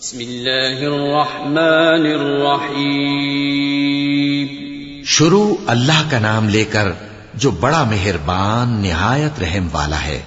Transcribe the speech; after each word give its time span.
بسم 0.00 0.20
الله 0.20 0.86
الرحمن 0.86 2.06
الرحيم 2.06 4.46
شروع 5.04 5.54
اللہ 5.66 6.10
کا 6.10 6.18
نام 6.18 6.48
لے 6.48 6.64
کر 6.64 6.88
جو 7.34 7.50
بڑا 7.50 7.84
مہربان 7.84 8.82
نہایت 8.82 9.42
رحم 9.42 9.68
والا 9.72 10.06
ہے۔ 10.06 10.20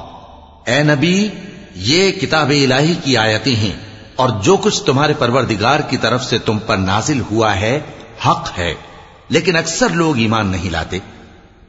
اے 0.66 0.82
نبی، 0.82 1.28
یہ 1.76 2.10
کتاب 2.12 2.50
الہی 2.50 2.94
کی 3.04 3.16
آیتیں 3.16 3.56
ہیں 3.56 3.76
اور 4.16 4.28
جو 4.42 4.56
کچھ 4.56 4.82
تمہارے 4.82 5.12
پروردگار 5.18 5.80
کی 5.80 5.96
طرف 5.96 6.24
سے 6.24 6.38
تم 6.38 6.58
پر 6.58 6.76
نازل 6.76 7.20
ہوا 7.30 7.60
ہے، 7.60 7.80
حق 8.26 8.58
ہے۔ 8.58 8.74
لیکن 9.32 9.56
اکثر 9.56 9.88
لوگ 9.88 10.18
ایمان 10.18 10.46
نہیں 10.46 10.70
لاتے۔ 10.70 10.98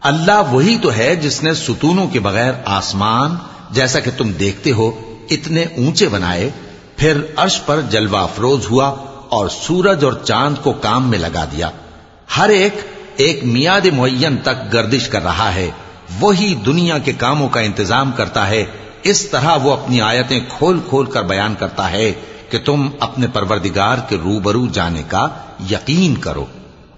اللہ 0.02 0.42
وہی 0.52 0.78
تو 0.82 0.94
ہے 0.94 1.16
جس 1.16 1.44
نے 1.44 1.54
ستونوں 1.54 2.08
کے 2.08 2.20
بغیر 2.20 2.54
آسمان، 2.66 3.36
جیسا 3.72 4.00
کہ 4.00 4.12
تم 4.18 4.32
دیکھتے 4.32 4.72
ہو، 4.72 5.16
اتنے 5.30 5.66
اونچے 5.78 6.08
بنائے۔ 6.08 6.50
پھر 6.98 7.22
عرش 7.36 7.60
پر 7.66 7.82
جلوہ 7.82 8.18
افروز 8.18 8.72
ہوا 8.72 8.96
اور 9.30 9.50
سورج 9.50 10.06
اور 10.06 10.14
چاند 10.14 10.56
کو 10.64 10.74
کام 10.74 11.10
میں 11.10 11.20
لگا 11.20 11.46
دیا۔ 11.52 11.70
ہر 12.38 12.50
ایک 12.50 12.76
ایک 13.16 13.44
میاد 13.44 13.86
معین 13.94 14.38
تک 14.38 14.74
گردش 14.74 15.08
کر 15.08 15.24
رہا 15.24 15.56
ہے۔ 15.56 15.70
وہی 16.20 16.56
دنیا 16.66 16.98
کے 16.98 17.14
کاموں 17.14 17.50
کا 17.50 17.60
انتظام 17.60 18.12
کرتا 18.12 18.50
ہے۔ 18.50 18.66
اس 19.04 19.26
طرح 19.26 19.56
وہ 19.56 19.74
اپنی 19.74 20.02
آیتیں 20.02 20.40
کھول 20.58 20.80
کھول 20.90 21.06
کر 21.06 21.24
بیان 21.24 21.56
کرتا 21.60 21.92
ہے 21.92 22.14
کہ 22.50 22.60
تم 22.66 22.90
اپنے 23.00 23.28
پروردگار 23.28 23.98
کے 24.10 24.18
روبرو 24.24 24.68
جانے 24.68 25.04
کا 25.08 25.28
یقین 25.72 26.16
کرو۔ 26.16 26.46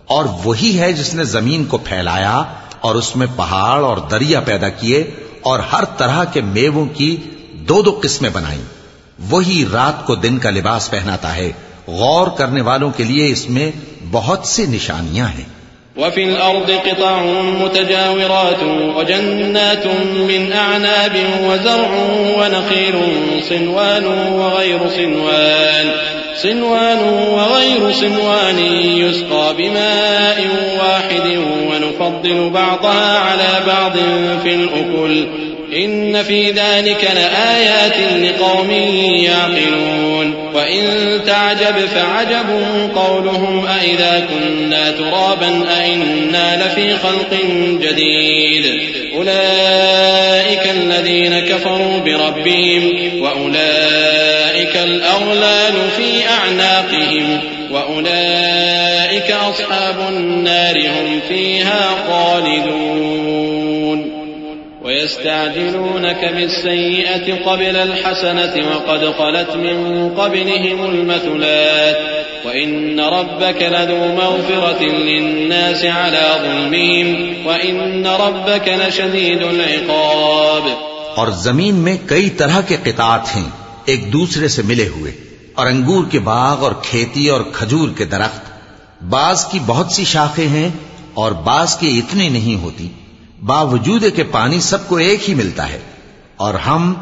اور 0.07 0.25
وہی 0.43 0.79
ہے 0.79 0.93
جس 0.93 1.13
نے 1.13 1.23
زمین 1.23 1.65
کو 1.65 1.77
پھیلایا 1.77 2.43
اور 2.81 2.95
اس 2.95 3.15
میں 3.15 3.27
پہاڑ 3.35 3.83
اور 3.83 3.97
دریا 3.97 4.39
پیدا 4.39 4.69
کیے 4.69 5.11
اور 5.41 5.59
ہر 5.59 5.83
طرح 5.97 6.23
کے 6.23 6.41
میووں 6.41 6.85
کی 6.85 7.17
دو 7.53 7.81
دو 7.81 7.99
قسمیں 8.03 8.29
بنائیں۔ 8.29 8.61
وہی 9.29 9.65
رات 9.73 10.05
کو 10.05 10.15
دن 10.15 10.37
کا 10.37 10.49
لباس 10.49 10.91
پہناتا 10.91 11.35
ہے۔ 11.35 11.51
غور 11.87 12.27
کرنے 12.27 12.61
والوں 12.61 12.91
کے 12.97 13.03
لیے 13.03 13.31
اس 13.31 13.49
میں 13.49 13.71
بہت 14.11 14.47
سی 14.47 14.65
نشانیاں 14.65 15.27
ہیں۔ 15.27 15.55
وفي 15.97 16.23
الأرض 16.23 16.71
قطع 16.83 17.23
متجاورات 17.59 18.63
وجنات 18.95 19.85
من 20.15 20.51
أعناب 20.51 21.17
وزرع 21.43 21.95
ونخيل 22.37 22.97
صنوان 23.49 24.05
وغير 24.33 24.77
صنوان۔ 24.95 26.14
صنوان 26.35 26.99
وغير 27.29 27.91
صنوان 27.91 28.59
يسقى 28.97 29.55
بماء 29.57 30.41
واحد 30.79 31.37
ونفضل 31.69 32.49
بعضها 32.49 33.19
على 33.19 33.63
بعض 33.67 33.93
في 34.43 34.55
الأكل. 34.55 35.27
إن 35.75 36.23
في 36.23 36.51
ذلك 36.51 37.11
لآيات 37.15 37.97
لقوم 38.21 38.71
يعقلون. 39.23 40.35
وإن 40.53 40.83
تعجب 41.25 41.85
فعجب 41.95 42.45
قولهم 42.95 43.65
أئذا 43.67 44.27
كنا 44.29 44.91
ترابا 44.91 45.65
أئنا 45.81 46.65
لفي 46.65 46.95
خلق 46.95 47.39
جديد. 47.81 48.65
أولئك 49.15 50.69
الذين 50.71 51.39
كفروا 51.39 51.99
بربهم 51.99 52.91
وأولئك 53.21 54.75
الأغلال 54.75 55.54
أعناقهم 56.35 57.37
وأولئك 57.71 59.27
أصحاب 59.27 60.13
النار 60.13 60.77
هم 60.77 61.19
فيها 61.31 61.81
خالدون. 62.07 62.85
ويستعجلونك 64.85 66.23
بالسيئة 66.35 67.33
قبل 67.45 67.75
الحسنة 67.75 68.65
وقد 68.75 69.17
خلت 69.17 69.55
من 69.55 70.07
قبلهم 70.17 70.93
المثلات. 70.93 72.25
وإن 72.45 72.99
ربك 72.99 73.61
لذو 73.61 74.15
مغفرة 74.15 74.83
للناس 74.83 75.85
على 75.85 76.37
ظلمهم. 76.41 77.23
وإن 77.45 78.05
ربك 78.05 78.67
لشديد 78.67 79.43
العقاب. 79.43 80.69
اور 81.15 81.27
زمین 81.27 81.75
میں 81.75 81.97
کئی 82.05 82.29
طرح 82.29 82.61
کے 82.61 82.77
قطعات 82.83 83.35
ہیں 83.35 83.49
ایک 83.85 84.13
دوسرے 84.13 84.47
سے 84.47 84.61
ملے 84.61 84.87
ہوئے۔ 84.87 85.24
اور 85.55 85.67
انگور 85.67 86.05
کے 86.11 86.19
باغ 86.19 86.63
اور 86.63 86.71
کھیتی 86.83 87.29
اور 87.29 87.41
کھجور 87.53 87.89
کے 87.89 88.05
درخت۔ 88.05 88.39
بعض 89.03 89.45
کی 89.45 89.59
بہت 89.65 89.91
سی 89.91 90.05
شاخیں 90.05 90.47
ہیں 90.47 90.69
اور 91.13 91.31
بعض 91.31 91.77
کی 91.77 91.97
اتنی 91.97 92.29
نہیں 92.29 92.63
ہوتی۔ 92.63 92.89
باوجود 93.45 94.03
کہ 94.15 94.23
پانی 94.31 94.59
سب 94.59 94.87
کو 94.87 94.95
ایک 94.95 95.29
ہی 95.29 95.33
ملتا 95.33 95.69
ہے۔ 95.69 95.79
اور 96.37 96.53
ہم 96.53 96.93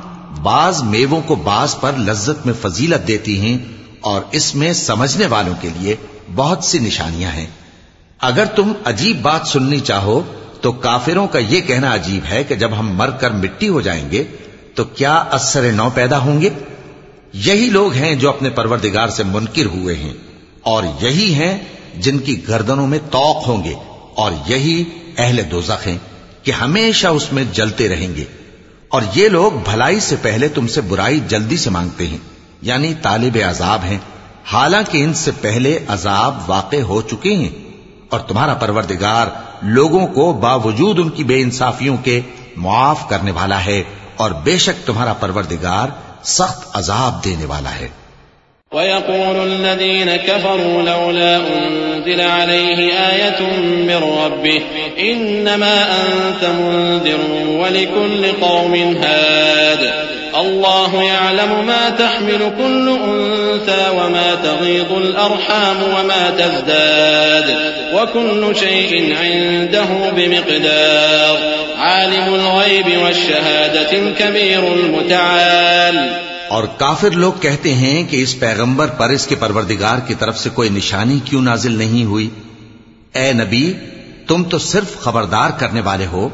بعض 0.41 0.83
میووں 0.83 1.21
کو 1.21 1.35
بعض 1.35 1.79
پر 1.79 1.91
لذت 1.97 2.45
میں 2.45 2.53
فضیلت 2.61 3.07
دیتی 3.07 3.41
ہیں 3.41 3.57
اور 4.01 4.21
اس 4.31 4.55
میں 4.55 4.73
سمجھنے 4.73 5.25
والوں 5.25 5.53
کے 5.61 5.69
لیے 5.79 5.95
بہت 6.35 6.63
سی 6.63 6.79
نشانیاں 6.79 7.31
ہیں۔ 7.31 7.47
اگر 8.19 8.45
تم 8.45 8.73
عجیب 8.85 9.21
بات 9.21 9.47
سننی 9.47 9.79
چاہو 9.79 10.21
تو 10.61 10.71
کافروں 10.71 11.27
کا 11.27 11.39
یہ 11.39 11.61
کہنا 11.61 11.95
عجیب 11.95 12.25
ہے 12.29 12.43
کہ 12.43 12.55
جب 12.55 12.71
ہم 12.79 12.97
مر 12.97 13.09
کر 13.09 13.31
مٹی 13.31 13.69
ہو 13.69 13.81
جائیں 13.81 14.11
گے 14.11 14.23
تو 14.75 14.83
کیا 14.83 15.15
اثر 15.15 15.71
نو 15.71 15.89
پیدا 15.93 16.17
ہوں 16.17 16.41
گے؟ 16.41 16.49
یہی 17.33 17.69
لوگ 17.69 17.93
ہیں 17.93 18.13
جو 18.15 18.29
اپنے 18.29 18.49
پروردگار 18.49 19.07
سے 19.07 19.23
منکر 19.23 19.65
ہوئے 19.65 19.95
ہیں، 19.95 20.13
اور 20.61 20.83
یہی 21.01 21.33
ہیں 21.33 21.57
جن 21.97 22.17
کی 22.19 22.35
گردنوں 22.47 22.87
میں 22.87 22.99
توق 23.11 23.47
ہوں 23.47 23.63
گے، 23.63 23.73
اور 24.15 24.31
یہی 24.47 24.83
اہل 25.17 25.41
دوزخ 25.51 25.87
ہیں 25.87 25.97
کہ 26.43 26.51
ہمیشہ 26.51 27.07
اس 27.07 27.31
میں 27.33 27.43
جلتے 27.53 27.87
رہیں 27.89 28.15
گے۔ 28.15 28.25
اور 28.89 29.01
یہ 29.13 29.29
لوگ 29.29 29.51
بھلائی 29.65 29.99
سے 29.99 30.15
پہلے 30.21 30.47
تم 30.47 30.67
سے 30.67 30.81
برائی 30.81 31.19
جلدی 31.27 31.57
سے 31.57 31.69
مانگتے 31.69 32.07
ہیں 32.07 32.17
یعنی 32.61 32.93
طالب 33.01 33.37
عذاب 33.47 33.83
ہیں۔ 33.83 33.97
حالانکہ 34.45 35.03
ان 35.03 35.13
سے 35.13 35.31
پہلے 35.41 35.77
عذاب 35.87 36.39
واقع 36.47 36.81
ہو 36.87 37.01
چکے 37.01 37.35
ہیں، 37.35 37.49
اور 38.09 38.19
تمہارا 38.19 38.53
پروردگار 38.53 39.27
لوگوں 39.67 40.05
کو 40.07 40.31
باوجود 40.41 40.99
ان 40.99 41.09
کی 41.09 41.23
بے 41.23 41.41
انصافیوں 41.41 41.97
کے 41.97 42.19
معاف 42.57 43.07
کرنے 43.09 43.31
والا 43.31 43.65
ہے، 43.65 43.81
اور 44.15 44.31
بے 44.43 44.57
شک 44.57 44.85
تمہارا 44.87 45.13
پروردگار 45.19 46.01
سخت 46.25 46.77
عذاب 46.77 47.25
دینے 47.25 47.45
والا 47.45 47.69
ہے۔ 47.75 47.87
ويقول 48.71 49.39
الذين 49.39 50.17
كفروا 50.25 50.81
لولا 50.81 51.37
أنزل 51.37 52.21
عليه 52.21 52.81
آية 53.11 53.49
من 53.59 54.03
ربه 54.03 54.59
إنما 54.99 55.75
أنت 56.05 56.43
منذر 56.43 57.35
ولكل 57.47 58.31
قوم 58.39 58.73
هاد۔ 58.73 60.03
الله 60.33 61.01
يعلم 61.01 61.65
ما 61.65 61.89
تحمل 61.97 62.49
كل 62.57 62.97
أنثى 63.03 63.89
وما 63.89 64.35
تغيض 64.43 64.91
الأرحام 64.91 65.83
وما 65.83 66.29
تزداد۔ 66.37 67.49
وكل 67.93 68.53
شيء 68.55 69.13
عنده 69.21 70.11
بمقدار۔ 70.15 71.53
عالم 71.77 72.33
الغيب 72.33 73.01
والشهادة 73.01 74.05
الكبير 74.05 74.63
المتعال۔ 74.71 76.22
اور 76.53 76.63
کافر 76.77 77.11
لوگ 77.11 77.33
کہتے 77.41 77.73
ہیں 77.73 78.03
کہ 78.03 78.21
اس 78.21 78.39
پیغمبر 78.39 78.87
پر 78.87 79.09
اس 79.09 79.27
کے 79.27 79.35
پروردگار 79.35 79.97
کی 79.97 80.13
طرف 80.13 80.39
سے 80.39 80.49
کوئی 80.49 80.69
نشانی 80.69 81.19
کیوں 81.25 81.41
نازل 81.41 81.71
نہیں 81.71 82.05
ہوئی؟ 82.05 82.29
اے 83.13 83.33
نبی، 83.33 83.73
تم 84.27 84.43
تو 84.43 84.57
صرف 84.57 84.99
خبردار 84.99 85.49
کرنے 85.49 85.81
والے 85.81 86.05
ہو 86.05 86.29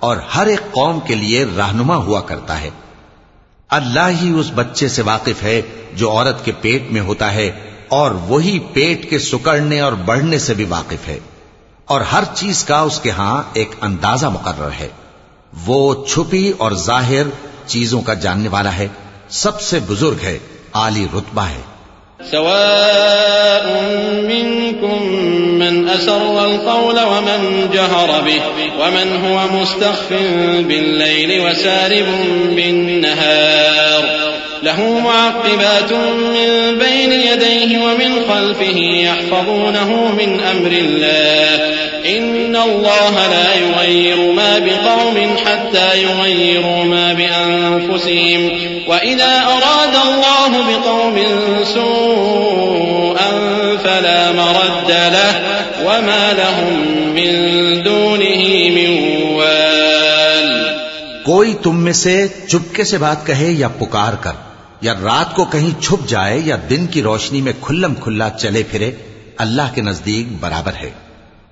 اور 0.00 0.16
ہر 0.16 0.46
ایک 0.46 0.72
قوم 0.72 1.00
کے 1.00 1.14
لیے 1.14 1.44
رہنما 1.44 1.96
ہوا 1.96 2.20
کرتا 2.20 2.60
ہے۔ 2.60 2.70
اللہ 3.68 4.08
ہی 4.22 4.30
اس 4.30 4.50
بچے 4.54 4.88
سے 4.88 5.02
واقف 5.02 5.42
ہے 5.42 5.62
جو 5.94 6.10
عورت 6.10 6.44
کے 6.44 6.52
پیٹ 6.60 6.82
میں 6.90 7.00
ہوتا 7.00 7.34
ہے 7.34 7.50
اور 7.88 8.10
وہی 8.10 8.58
پیٹ 8.58 9.10
کے 9.10 9.18
سکڑنے 9.18 9.80
اور 9.80 9.92
بڑھنے 9.92 10.38
سے 10.38 10.54
بھی 10.54 10.64
واقف 10.64 11.08
ہے۔ 11.08 11.18
اور 11.84 12.00
ہر 12.00 12.24
چیز 12.34 12.64
کا 12.64 12.80
اس 12.80 13.00
کے 13.00 13.10
ہاں 13.10 13.42
ایک 13.52 13.70
اندازہ 13.80 14.26
مقرر 14.26 14.70
ہے۔ 14.80 14.88
وہ 15.66 16.06
چھپی 16.06 16.52
اور 16.58 16.72
ظاہر 16.72 17.26
چیزوں 17.66 18.02
کا 18.02 18.14
جاننے 18.14 18.48
والا 18.48 18.76
ہے۔ 18.76 18.88
سب 19.32 19.60
سے 19.60 19.78
بزرگ 19.88 20.16
ہے 20.22 20.38
عالی 20.72 21.06
رتبہ 21.14 21.42
ہے۔ 21.42 21.60
سواء 22.30 23.66
منكم 24.22 25.06
من 25.58 25.88
أسر 25.88 26.18
القول 26.20 26.98
ومن 26.98 27.66
جهر 27.72 28.20
به، 28.20 28.62
ومن 28.78 29.16
هو 29.24 29.60
مستخف 29.60 30.12
بالليل 30.66 31.40
وسارب 31.40 32.08
بالنهار 32.56 34.21
له 34.62 34.98
معقبات 34.98 35.92
من 35.92 36.78
بين 36.78 37.12
يديه 37.12 37.78
ومن 37.78 38.20
خلفه 38.28 38.78
يحفظونه 38.78 40.12
من 40.18 40.40
أمر 40.40 40.72
الله. 40.72 41.82
إن 42.18 42.56
الله 42.56 43.10
لا 43.10 43.54
يغير 43.54 44.32
ما 44.32 44.58
بقوم 44.58 45.36
حتى 45.44 46.02
يغيروا 46.02 46.84
ما 46.84 47.12
بأنفسهم. 47.12 48.48
وإذا 48.86 49.42
أراد 49.46 49.96
الله 50.06 50.48
بقوم 50.48 51.18
سوءا 51.64 53.30
فلا 53.82 54.32
مرد 54.32 54.90
له. 54.90 55.36
وما 55.84 56.32
لهم 56.32 56.78
من 57.14 57.34
دونه 57.84 58.48
من 58.74 59.12
وال. 59.32 60.62
کوئی 61.22 61.54
تم 61.62 61.84
میں 61.84 61.92
سے 61.92 62.28
چپکے 62.48 62.84
سے 62.84 62.98
بات 62.98 63.26
کہے 63.26 63.50
یا 63.50 63.68
پکار 63.68 64.12
کر 64.20 64.51
یا 64.82 64.94
رات 64.94 65.36
کو 65.36 65.44
کہیں 65.44 65.82
چھپ 65.82 66.08
جائے 66.08 66.38
یا 66.38 66.56
دن 66.70 66.86
کی 66.86 67.02
روشنی 67.02 67.40
میں 67.40 67.52
کھلم 67.60 67.94
کھلا 67.94 68.30
چلے 68.30 68.62
پھرے، 68.62 68.92
اللہ 69.36 69.62
کے 69.74 69.82
نزدیک 69.82 70.26
برابر 70.40 70.72
ہے۔ 70.74 70.90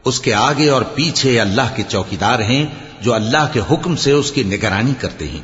اس 0.05 0.21
کے 0.21 0.35
آگے 0.35 0.71
اور 0.71 0.83
پیچھے 0.83 1.41
اللہ 1.41 1.77
کے 1.77 1.83
چوکیدار 1.89 2.41
ہیں 2.41 2.67
جو 3.01 3.15
اللہ 3.15 3.47
کے 3.53 3.61
حکم 3.71 3.97
سے 3.97 4.13
اس 4.13 4.33
کی 4.33 4.43
نگرانی 4.43 4.95
کرتے 4.99 5.29
ہیں۔ 5.29 5.41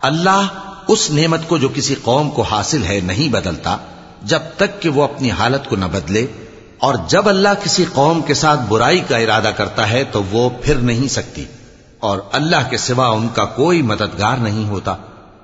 اللہ 0.00 0.46
اس 0.88 1.10
نعمت 1.10 1.48
کو 1.48 1.58
جو 1.58 1.68
کسی 1.74 1.94
قوم 2.02 2.30
کو 2.30 2.42
حاصل 2.42 2.84
ہے 2.84 3.00
نہیں 3.02 3.28
بدلتا، 3.28 3.76
جب 4.22 4.40
تک 4.56 4.82
کہ 4.82 4.88
وہ 4.88 5.02
اپنی 5.02 5.30
حالت 5.30 5.68
کو 5.68 5.76
نہ 5.76 5.84
بدلے۔ 5.84 6.26
اور 6.78 6.94
جب 7.08 7.28
اللہ 7.28 7.48
کسی 7.64 7.84
قوم 7.92 8.22
کے 8.22 8.34
ساتھ 8.34 8.60
برائی 8.68 9.00
کا 9.00 9.16
ارادہ 9.16 9.50
کرتا 9.56 9.90
ہے 9.90 10.04
تو 10.04 10.22
وہ 10.22 10.50
پھر 10.62 10.74
نہیں 10.74 11.08
سکتی۔ 11.08 11.44
اور 11.98 12.18
اللہ 12.32 12.70
کے 12.70 12.76
سوا 12.76 13.08
ان 13.08 13.28
کا 13.34 13.44
کوئی 13.44 13.82
مددگار 13.82 14.36
نہیں 14.36 14.68
ہوتا۔ 14.68 14.96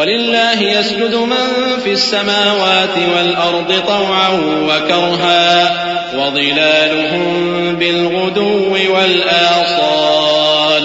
ولله 0.00 0.60
يسجد 0.62 1.14
من 1.14 1.48
في 1.84 1.92
السماوات 1.92 2.96
والأرض 3.08 3.72
طوعا 3.86 4.28
وكرها 4.68 5.48
وظلالهم 6.12 7.74
بالغدو 7.76 8.46
والآصال 8.92 10.84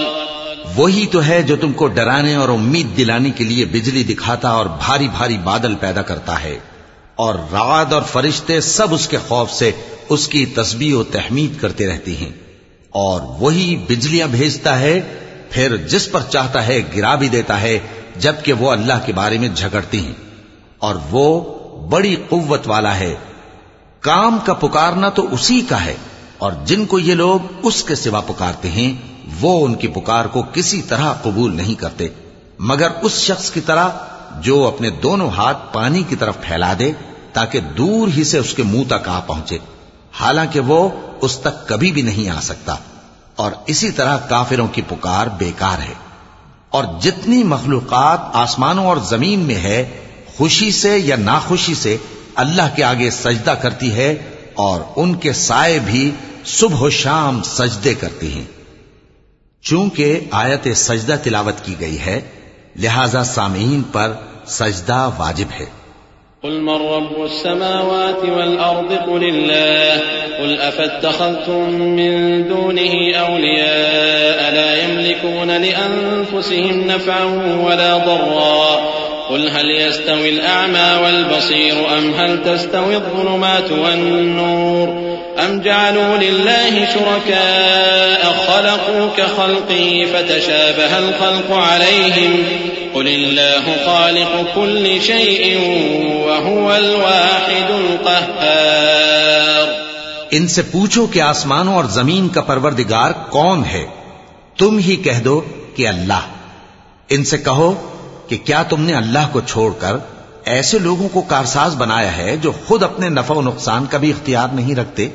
وہی 0.76 1.06
تو 1.12 1.20
ہے 1.24 1.40
جو 1.42 1.56
تم 1.56 1.72
کو 1.72 1.86
ڈرانے 1.96 2.34
اور 2.34 2.48
امید 2.48 2.96
دلانے 2.96 3.30
کے 3.30 3.44
لیے 3.44 3.64
بجلی 3.72 4.02
دکھاتا 4.04 4.48
اور 4.50 4.66
بھاری 4.78 5.08
بھاری 5.08 5.38
بادل 5.44 5.74
پیدا 5.80 6.02
کرتا 6.02 6.34
ہے 6.42 6.56
اور 7.18 7.34
رعد 7.52 7.92
اور 7.92 8.02
فرشتے 8.12 8.60
سب 8.68 8.88
اس 8.94 9.04
کے 9.08 9.18
خوف 9.28 9.48
سے 9.52 9.70
اس 10.08 10.28
کی 10.28 10.42
تسبیح 10.54 10.94
و 10.96 11.02
تحمید 11.12 11.60
کرتے 11.60 11.86
رہتی 11.86 12.14
ہیں 12.16 12.32
اور 12.94 13.20
وہی 13.40 13.68
بجلیاں 13.88 14.28
بھیجتا 14.28 14.72
ہے، 14.80 15.00
پھر 15.50 15.68
جس 15.90 16.04
پر 16.12 16.22
چاہتا 16.30 16.60
ہے 16.66 16.78
گرا 16.96 17.14
بھی 17.14 17.28
دیتا 17.30 17.56
ہے 17.62 17.78
جبکہ 18.18 18.52
وہ 18.52 18.70
اللہ 18.70 18.92
کے 19.06 19.12
بارے 19.12 19.38
میں 19.38 19.48
جھگڑتی 19.48 20.06
ہیں۔ 20.06 20.12
اور 20.78 20.94
وہ 21.10 21.54
بڑی 21.88 22.16
قوت 22.28 22.60
والا 22.66 22.96
ہے۔ 22.96 23.14
کام 24.00 24.38
کا 24.44 24.54
پکارنا 24.54 25.08
تو 25.08 25.26
اسی 25.30 25.60
کا 25.60 25.84
ہے۔ 25.84 25.96
اور 26.38 26.52
جن 26.64 26.86
کو 26.86 26.98
یہ 26.98 27.14
لوگ 27.14 27.40
اس 27.62 27.84
کے 27.84 27.94
سوا 27.94 28.20
پکارتے 28.20 28.70
ہیں، 28.70 28.94
وہ 29.40 29.64
ان 29.64 29.74
کی 29.74 29.88
پکار 29.88 30.24
کو 30.24 30.42
کسی 30.52 30.82
طرح 30.82 31.12
قبول 31.12 31.56
نہیں 31.56 31.74
کرتے۔ 31.74 32.08
مگر 32.58 32.88
اس 33.02 33.12
شخص 33.12 33.50
کی 33.50 33.60
طرح 33.60 33.88
جو 34.40 34.66
اپنے 34.66 34.90
دونوں 34.90 35.30
ہاتھ 35.30 35.72
پانی 35.72 36.02
کی 36.02 36.16
طرف 36.16 36.40
پھیلا 36.40 36.72
دے، 36.78 36.92
تاکہ 37.32 37.60
دور 37.60 38.08
ہی 38.08 38.24
سے 38.24 38.38
اس 38.38 38.54
کے 38.54 38.62
منہ 38.62 38.84
تک 38.88 39.08
آ 39.08 39.20
پہنچے۔ 39.20 39.58
حالانکہ 40.20 40.60
وہ 40.60 40.88
اس 41.20 41.36
تک 41.36 41.68
کبھی 41.68 41.92
بھی 41.92 42.02
نہیں 42.02 42.30
آ 42.30 42.40
سکتا۔ 42.40 42.76
اور 43.36 43.52
اسی 43.66 43.90
طرح 43.90 44.16
کافروں 44.16 44.68
کی 44.68 44.82
پکار 44.88 45.26
بیکار 45.26 45.78
ہے۔ 45.78 46.05
اور 46.76 46.84
جتنی 47.00 47.42
مخلوقات 47.42 48.20
آسمانوں 48.32 48.86
اور 48.86 48.96
زمین 48.96 49.38
میں 49.38 49.54
ہے، 49.54 49.98
خوشی 50.36 50.70
سے 50.70 50.98
یا 50.98 51.16
ناخوشی 51.16 51.74
سے 51.74 51.96
اللہ 52.34 52.68
کے 52.76 52.84
آگے 52.84 53.10
سجدہ 53.10 53.50
کرتی 53.50 53.92
ہے 53.92 54.14
اور 54.54 54.80
ان 54.96 55.14
کے 55.14 55.32
سائے 55.32 55.78
بھی 55.78 56.10
صبح 56.44 56.80
و 56.80 56.90
شام 56.90 57.42
سجدے 57.42 57.94
کرتی 57.94 58.32
ہیں۔ 58.32 58.44
چونکہ 59.62 60.20
آیت 60.30 60.68
سجدہ 60.76 61.16
تلاوت 61.22 61.64
کی 61.64 61.74
گئی 61.80 61.98
ہے، 62.00 62.20
لہذا 62.76 63.24
سامعین 63.24 63.82
پر 63.92 64.12
سجدہ 64.46 65.10
واجب 65.18 65.52
ہے۔ 65.60 65.66
قل 66.42 66.60
من 66.60 66.74
رب 66.74 67.24
السماوات 67.24 68.24
والأرض 68.36 68.92
قل 68.92 69.24
الله 69.24 70.02
قل 70.40 70.60
أفاتخذتم 70.60 71.70
من 71.70 72.44
دونه 72.48 73.16
أولياء 73.16 74.54
لا 74.54 74.84
يملكون 74.84 75.50
لأنفسهم 75.50 76.86
نفعا 76.86 77.24
ولا 77.66 77.96
ضرا 77.96 78.96
قل 79.30 79.48
هل 79.48 79.70
يستوي 79.80 80.28
الأعمى 80.28 81.04
والبصير 81.04 81.98
أم 81.98 82.14
هل 82.14 82.42
تستوي 82.42 82.96
الظلمات 82.96 83.72
والنور 83.72 85.16
أم 85.44 85.60
جعلوا 85.60 86.16
لله 86.16 86.86
شركاء 86.94 88.15
خلقوا 88.56 89.08
كخلقه 89.16 90.06
فتشابه 90.12 90.96
الخلق 90.96 91.52
عليهم. 91.52 92.42
قل 92.92 93.06
الله 93.06 93.72
خالق 93.86 94.54
كل 94.54 94.98
شيء 95.02 95.58
وهو 96.26 96.72
الواحد 96.72 97.70
القهار. 97.70 98.36
ان 100.30 100.48
سے 100.48 100.62
پوچھو 100.62 101.06
کہ 101.06 101.20
آسمانوں 101.20 101.74
اور 101.74 101.84
زمین 101.84 102.28
کا 102.28 102.40
پروردگار 102.40 103.10
کون 103.30 103.64
ہے؟ 103.64 103.86
تم 104.58 104.78
ہی 104.78 104.96
کہہ 104.96 105.20
دو 105.24 105.40
کہ 105.74 105.88
اللہ. 105.88 106.20
ان 107.08 107.24
سے 107.24 107.38
کہو 107.38 107.98
کہ 108.28 108.36
کیا 108.44 108.62
تم 108.62 108.82
نے 108.82 108.94
اللہ 108.94 109.28
کو 109.32 109.40
چھوڑ 109.40 109.72
کر 109.78 109.96
ایسے 110.44 110.78
لوگوں 110.78 111.08
کو 111.08 111.20
کارساز 111.20 111.76
بنایا 111.76 112.16
ہے 112.16 112.36
جو 112.36 112.52
خود 112.66 112.82
اپنے 112.82 113.08
نفع 113.08 113.34
و 113.34 113.42
نقصان 113.42 113.86
کا 113.90 113.98
بھی 113.98 114.10
اختیار 114.10 114.48
نہیں 114.48 114.74
رکھتے؟ 114.74 115.08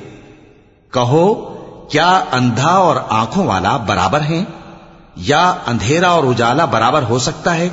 کہو 0.94 1.52
کیا 1.92 2.24
اندھا 2.32 2.70
اور 2.70 2.96
آنکھوں 3.10 3.48
والا 3.48 3.78
برابر 3.78 4.22
ہیں؟ 4.22 4.46
یا 5.16 5.54
اندھیرا 5.68 6.10
اور 6.10 6.24
اجالا 6.24 6.66
برابر 6.66 7.04
ہو 7.04 7.20
سکتا 7.20 7.58
ہے؟ 7.58 7.70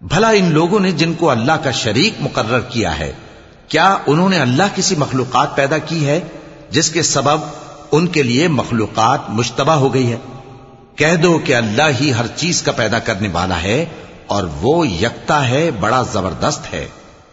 بھلا 0.00 0.28
ان 0.28 0.52
لوگوں 0.52 0.80
نے 0.80 0.92
جن 0.92 1.14
کو 1.14 1.30
اللہ 1.30 1.52
کا 1.52 1.70
شریک 1.70 2.14
مقرر 2.20 2.60
کیا 2.60 2.98
ہے، 2.98 3.12
کیا 3.68 3.96
انہوں 4.06 4.28
نے 4.28 4.38
اللہ 4.38 4.62
کسی 4.74 4.94
مخلوقات 4.96 5.56
پیدا 5.56 5.78
کی 5.78 6.06
ہے، 6.06 6.20
جس 6.70 6.90
کے 6.90 7.02
سبب 7.02 7.38
ان 7.92 8.06
کے 8.06 8.22
لیے 8.22 8.48
مخلوقات 8.48 9.30
مشتبہ 9.30 9.72
ہو 9.72 9.94
گئی 9.94 10.12
ہے؟ 10.12 10.16
کہہ 10.96 11.16
دو 11.16 11.38
کہ 11.44 11.56
اللہ 11.56 11.90
ہی 12.00 12.12
ہر 12.14 12.26
چیز 12.26 12.62
کا 12.62 12.72
پیدا 12.72 12.98
کرنے 12.98 13.28
والا 13.32 13.62
ہے 13.62 13.84
اور 14.26 14.44
وہ 14.60 14.88
یکتا 14.88 15.48
ہے، 15.48 15.70
بڑا 15.70 16.02
زبردست 16.12 16.74
ہے۔ 16.74 16.88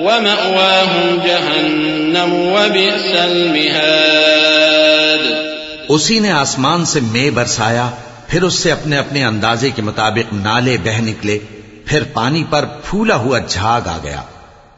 ومأواهم 0.00 1.16
جهنم 1.24 2.32
وبئس 2.32 3.12
المهاد. 3.12 4.04
اسی 5.88 6.18
نے 6.18 6.32
آسمان 6.32 6.84
سے 6.84 7.00
مے 7.00 7.30
برسایا، 7.30 7.90
پھر 8.28 8.42
اس 8.42 8.54
سے 8.54 8.72
اپنے 8.72 8.98
اپنے 8.98 9.24
اندازے 9.24 9.70
کے 9.70 9.82
مطابق 9.82 10.34
نالے 10.34 10.76
بہ 10.84 11.00
نکلے، 11.00 11.38
پھر 11.86 12.02
پانی 12.12 12.44
پر 12.50 12.64
پھولا 12.84 13.16
ہوا 13.16 13.38
جھاگ 13.38 13.88
آ 13.88 13.98
گیا۔ 14.02 14.22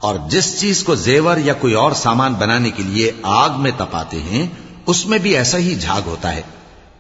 اور 0.07 0.15
جس 0.29 0.61
چیز 0.61 0.83
کو 0.83 0.95
زیور 0.95 1.37
یا 1.37 1.53
کوئی 1.53 1.75
اور 1.75 1.93
سامان 1.93 2.35
بنانے 2.35 2.71
کے 2.71 2.83
لیے 2.83 3.13
آگ 3.23 3.51
میں 3.59 3.71
تپاتے 3.77 4.21
ہیں، 4.21 4.47
اس 4.87 5.07
میں 5.07 5.19
بھی 5.19 5.37
ایسا 5.37 5.59
ہی 5.59 5.75
جھاگ 5.75 6.01
ہوتا 6.07 6.37
ہے۔ 6.37 6.43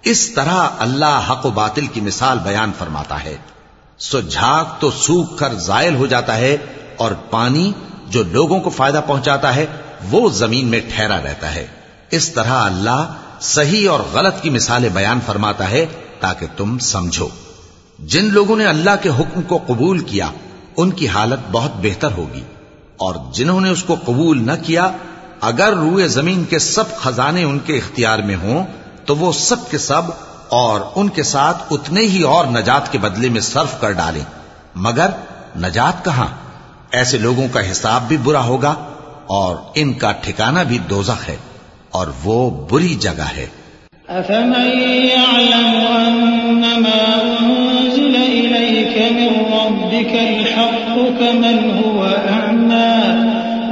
اس 0.02 0.30
طرح 0.30 0.68
اللہ 0.78 1.26
حق 1.30 1.46
و 1.46 1.50
باطل 1.50 1.86
کی 1.86 2.00
مثال 2.00 2.38
بیان 2.38 2.72
فرماتا 2.78 3.24
ہے۔ 3.24 3.36
سو 3.98 4.20
جھاگ 4.20 4.64
تو 4.80 4.90
سوکھ 4.90 5.38
کر 5.38 5.54
زائل 5.54 5.94
ہو 5.94 6.06
جاتا 6.06 6.36
ہے 6.36 6.56
اور 6.96 7.10
پانی 7.30 7.72
جو 8.08 8.22
لوگوں 8.22 8.60
کو 8.60 8.70
فائدہ 8.70 9.00
پہنچاتا 9.06 9.56
ہے، 9.56 9.66
وہ 10.10 10.30
زمین 10.30 10.68
میں 10.68 10.80
ٹھہرا 10.94 11.22
رہتا 11.22 11.54
ہے۔ 11.54 11.66
اس 12.10 12.28
طرح 12.28 12.64
اللہ 12.64 13.12
صحیح 13.40 13.90
اور 13.90 14.00
غلط 14.12 14.42
کی 14.42 14.50
مثالیں 14.50 14.88
بیان 14.88 15.18
فرماتا 15.26 15.70
ہے 15.70 15.86
تاکہ 16.20 16.46
تم 16.56 16.78
سمجھو۔ 16.78 17.28
جن 17.98 18.24
لوگوں 18.24 18.56
نے 18.56 18.66
اللہ 18.66 19.02
کے 19.02 19.08
حکم 19.08 19.42
کو 19.42 19.58
قبول 19.66 19.98
کیا، 19.98 20.30
ان 20.76 20.90
کی 20.90 21.08
حالت 21.08 21.50
بہت 21.52 21.70
بہتر 21.76 22.08
ہوگی۔ 22.16 22.42
اور 22.96 23.14
جنہوں 23.32 23.60
نے 23.60 23.68
اس 23.68 23.82
کو 23.82 23.96
قبول 24.04 24.46
نہ 24.46 24.52
کیا، 24.62 24.90
اگر 25.40 25.72
روئے 25.72 26.08
زمین 26.08 26.44
کے 26.44 26.58
سب 26.58 26.96
خزانے 26.96 27.44
ان 27.44 27.58
کے 27.58 27.76
اختیار 27.76 28.18
میں 28.18 28.36
ہوں، 28.36 28.66
تو 29.04 29.16
وہ 29.16 29.32
سب 29.32 29.70
کے 29.70 29.78
سب 29.78 30.02
اور 30.48 30.80
ان 30.94 31.08
کے 31.08 31.22
ساتھ 31.22 31.62
اتنے 31.70 32.00
ہی 32.00 32.22
اور 32.22 32.46
نجات 32.46 32.92
کے 32.92 32.98
بدلے 32.98 33.28
میں 33.28 33.40
صرف 33.40 33.80
کر 33.80 33.92
ڈالیں۔ 33.92 34.24
مگر 34.74 35.06
نجات 35.56 36.04
کہاں؟ 36.04 36.26
ایسے 36.90 37.18
لوگوں 37.18 37.48
کا 37.52 37.70
حساب 37.70 38.08
بھی 38.08 38.16
برا 38.16 38.40
ہوگا 38.40 38.74
اور 39.26 39.56
ان 39.74 39.92
کا 39.92 40.12
ٹھکانہ 40.12 40.60
بھی 40.68 40.78
دوزخ 40.78 41.28
ہے 41.28 41.36
اور 41.90 42.06
وہ 42.24 42.66
بری 42.70 42.94
جگہ 42.94 43.24
ہے۔ 43.36 43.46
أفمن 44.08 44.80
يعلم 44.88 45.80
أنما 46.06 47.24
أنزل 47.40 48.16
إليك 48.16 49.12
من 49.12 49.52
ربك 49.52 50.12
الحق 50.12 50.94
كمن 51.18 51.82
هو 51.84 52.06
أعمى 52.06 52.45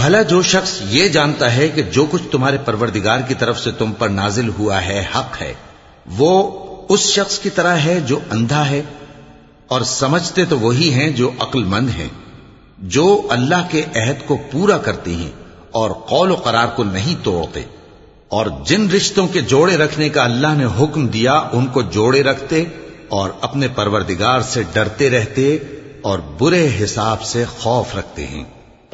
بھلا 0.00 0.22
جو 0.22 0.42
شخص 0.42 0.82
یہ 0.88 1.08
جانتا 1.08 1.56
ہے 1.56 1.68
کہ 1.68 1.82
جو 1.82 2.06
کچھ 2.10 2.22
تمہارے 2.30 2.56
پروردگار 2.64 3.18
کی 3.28 3.34
طرف 3.34 3.60
سے 3.60 3.70
تم 3.70 3.92
پر 3.92 4.08
نازل 4.08 4.48
ہوا 4.48 4.84
ہے، 4.84 5.04
حق 5.14 5.42
ہے، 5.42 5.54
وہ 6.18 6.52
اس 6.88 7.00
شخص 7.00 7.38
کی 7.38 7.50
طرح 7.50 7.76
ہے 7.76 8.00
جو 8.00 8.18
اندھا 8.30 8.70
ہے 8.70 8.82
اور 9.68 9.80
سمجھتے 9.80 10.44
تو 10.44 10.58
وہی 10.58 10.92
ہیں 10.92 11.10
جو 11.10 11.30
عقل 11.40 11.64
مند 11.64 11.88
ہیں، 11.88 12.08
جو 12.78 13.26
اللہ 13.30 13.68
کے 13.70 13.82
عہد 13.96 14.26
کو 14.26 14.38
پورا 14.50 14.78
کرتے 14.78 15.14
ہیں 15.14 15.30
اور 15.70 15.90
قول 15.90 16.30
و 16.30 16.34
قرار 16.34 16.66
کو 16.66 16.84
نہیں 16.84 17.24
توڑتے۔ 17.24 17.62
اور 18.28 18.46
جن 18.66 18.90
رشتوں 18.90 19.26
کے 19.26 19.40
جوڑے 19.40 19.76
رکھنے 19.76 20.08
کا 20.08 20.24
اللہ 20.24 20.54
نے 20.56 20.64
حکم 20.64 21.06
دیا، 21.06 21.34
ان 21.34 21.66
کو 21.66 21.82
جوڑے 21.82 22.22
رکھتے 22.22 22.64
اور 23.08 23.30
اپنے 23.40 23.68
پروردگار 23.68 24.40
سے 24.40 24.62
ڈرتے 24.72 25.10
رہتے 25.10 25.58
اور 26.02 26.18
برے 26.18 26.68
حساب 26.84 27.22
سے 27.22 27.44
خوف 27.58 27.96
رکھتے 27.96 28.26
ہیں۔ 28.26 28.44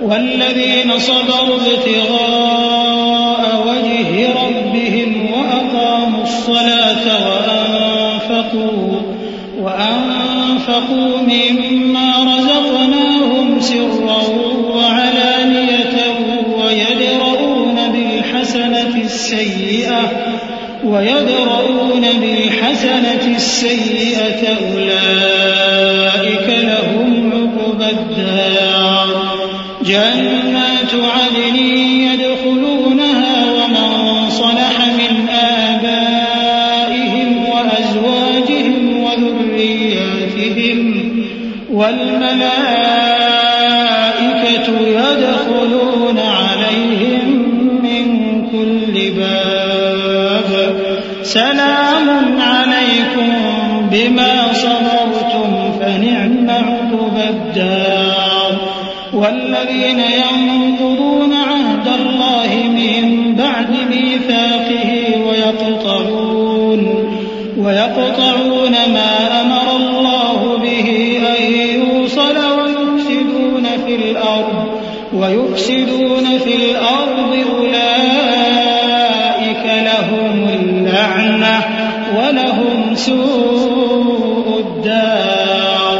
والذين 0.02 0.98
صبروا 0.98 1.56
ابتغاء 1.56 3.42
وجه 3.66 4.28
ربهم 4.32 5.30
وأقاموا 5.32 6.22
الصلاة 6.22 7.06
وأنفقوا 7.28 9.00
وأنفقوا 9.60 11.18
مما 11.18 12.08
رزقناهم 12.24 13.60
سرا 13.60 14.22
وعلانية 14.74 15.96
ويدرؤون 16.56 17.76
بالحسنة 17.92 18.94
السيئة 19.04 20.02
ويدرؤون 20.84 22.04
بالحسنة 22.20 23.34
السيئة 23.36 24.42
أولئك 24.74 26.48
لهم 26.48 26.85
جنات 29.96 30.92
عدن 30.94 31.56
يدخلونها 32.06 33.34
ومن 33.56 33.90
صلح 34.30 34.74
من 34.98 35.28
آبائهم 35.68 37.28
وأزواجهم 37.46 38.74
وذرياتهم 39.02 40.78
والملائكة 41.70 42.65
ويفسدون 75.56 76.38
في 76.44 76.54
الأرض 76.54 77.50
أولئك 77.50 77.86
لهم 79.66 80.48
اللعنة 80.48 81.60
ولهم 82.16 82.94
سوء 82.94 84.64
الدار. 84.64 85.96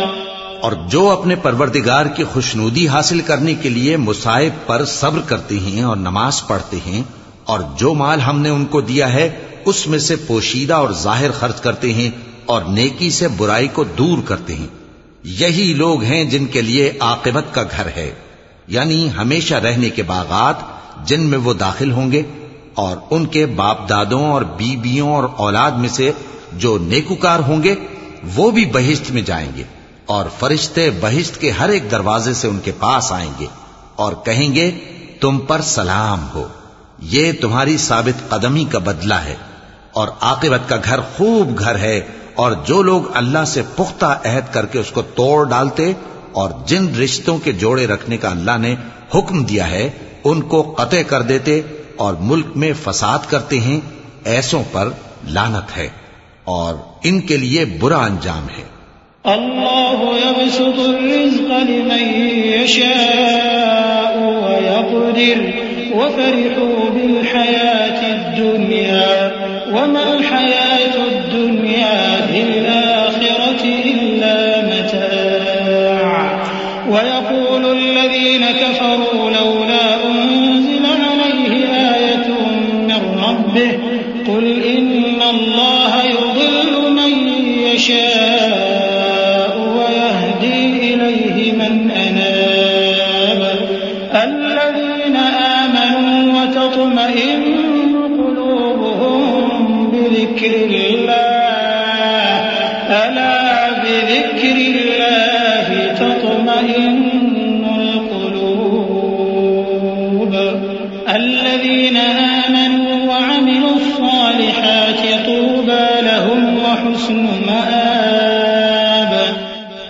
اور 0.61 0.73
جو 0.89 1.11
اپنے 1.11 1.35
پروردگار 1.35 2.07
کی 2.07 2.25
خوشنودی 2.25 2.89
حاصل 2.89 3.21
کرنے 3.21 3.55
کے 3.55 3.69
لیے 3.69 3.97
مصائب 3.97 4.53
پر 4.67 4.85
صبر 4.85 5.21
کرتے 5.27 5.59
ہیں 5.59 5.83
اور 5.83 5.97
نماز 5.97 6.47
پڑھتے 6.47 6.77
ہیں 6.87 7.03
اور 7.45 7.61
جو 7.77 7.95
مال 7.95 8.21
ہم 8.21 8.41
نے 8.41 8.49
ان 8.49 8.65
کو 8.65 8.81
دیا 8.81 9.13
ہے، 9.13 9.31
اس 9.65 9.87
میں 9.87 9.99
سے 9.99 10.17
پوشیدہ 10.17 10.75
اور 10.75 10.91
ظاہر 10.91 11.31
خرچ 11.31 11.61
کرتے 11.61 11.93
ہیں 11.93 12.11
اور 12.47 12.63
نیکی 12.63 13.11
سے 13.11 13.29
برائی 13.29 13.69
کو 13.69 13.85
دور 13.85 14.19
کرتے 14.25 14.55
ہیں۔ 14.55 14.67
یہی 15.25 15.75
لوگ 15.77 16.03
ہیں 16.03 16.25
جن 16.25 16.47
کے 16.47 16.63
لیے 16.63 16.93
عاقبت 17.01 17.55
کا 17.55 17.63
گھر 17.63 17.87
ہے۔ 17.97 18.26
یعنی 18.67 19.09
ہمیشہ 19.17 19.55
رہنے 19.55 19.91
کے 19.91 20.03
باغات 20.03 20.55
جن 21.09 21.23
میں 21.23 21.39
وہ 21.39 21.55
داخل 21.55 21.93
ہوں 21.93 22.13
گے 22.13 22.23
اور 22.75 22.97
ان 23.11 23.27
کے 23.27 23.47
باپ 23.47 23.89
دادوں 23.89 24.31
اور 24.31 24.43
بیویوں 24.43 25.15
اور 25.15 25.29
اولاد 25.37 25.71
میں 25.71 25.89
سے 25.89 26.13
جو 26.53 26.79
نیکوکار 26.79 27.39
ہوں 27.39 27.63
گے، 27.63 27.75
وہ 28.35 28.51
بھی 28.51 28.65
بہشت 28.65 29.11
میں 29.11 29.23
جائیں 29.23 29.53
گے 29.57 29.63
اور 30.07 30.25
فرشتے 30.39 30.91
بہشت 31.01 31.41
کے 31.41 31.51
ہر 31.51 31.69
ایک 31.69 31.91
دروازے 31.91 32.35
سے 32.35 32.49
ان 32.49 32.59
کے 32.65 32.73
پاس 32.81 33.13
آئیں 33.13 33.31
گے 33.41 33.47
اور 33.97 34.13
کہیں 34.25 34.55
گے، 34.55 34.71
تم 35.21 35.39
پر 35.39 35.61
سلام 35.61 36.27
ہو۔ 36.35 36.49
یہ 37.01 37.33
تمہاری 37.41 37.77
ثابت 37.77 38.31
قدمی 38.31 38.65
کا 38.65 38.79
بدلہ 38.79 39.15
ہے 39.15 39.35
اور 39.93 40.09
عاقبت 40.21 40.69
کا 40.69 40.77
گھر 40.85 41.01
خوب 41.17 41.59
گھر 41.59 41.79
ہے 41.79 42.01
اور 42.35 42.53
جو 42.53 42.83
لوگ 42.83 43.03
اللہ 43.15 43.45
سے 43.47 43.63
پختہ 43.77 44.07
عہد 44.07 44.55
کر 44.55 44.67
کے 44.67 44.79
اس 44.79 44.91
کو 44.91 45.03
توڑ 45.03 45.49
ڈالتے 45.49 45.93
اور 46.37 46.51
جن 46.67 46.95
رشتوں 46.97 47.39
کے 47.39 47.53
جوڑے 47.53 47.87
رکھنے 47.87 48.17
کا 48.17 48.29
اللہ 48.29 48.59
نے 48.59 48.75
حکم 49.15 49.45
دیا 49.45 49.71
ہے، 49.71 49.91
ان 50.25 50.41
کو 50.41 50.63
قطع 50.79 51.03
کر 51.03 51.23
دیتے 51.23 51.61
اور 51.97 52.15
ملک 52.21 52.47
میں 52.55 52.73
فساد 52.85 53.31
کرتے 53.31 53.61
ہیں، 53.61 53.81
ایسوں 54.25 54.63
پر 54.73 54.89
لانت 55.29 55.77
ہے 55.77 55.89
اور 56.45 56.75
ان 57.05 57.21
کے 57.21 57.37
لیے 57.37 57.65
برا 57.65 57.99
انجام 57.99 58.47
ہے۔ 58.59 58.65
اللہ 59.25 60.03
يبسط 60.27 60.79
الرزق 60.79 61.51
لمن 61.69 62.05
يشاء 62.47 64.15
ويقدر 64.45 65.39
وفرحوا 65.97 66.85
بالحياة 66.95 68.01
الدنيا 68.13 69.09
وما 69.73 70.05
الحياة 70.13 70.66